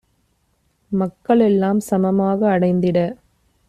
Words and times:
மக்களெல் 0.91 1.57
லாம்சம 1.61 2.13
மாக 2.13 2.49
அடைந்திட 2.49 2.99